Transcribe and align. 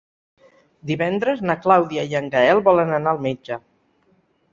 Divendres 0.91 1.43
na 1.49 1.55
Clàudia 1.65 2.05
i 2.13 2.17
en 2.21 2.31
Gaël 2.37 2.63
volen 2.69 2.95
anar 3.01 3.13
al 3.13 3.21
metge. 3.27 3.59